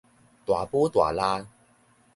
[0.03, 0.03] 大
[0.71, 1.45] 舞大抐